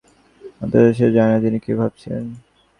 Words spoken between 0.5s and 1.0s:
অথচ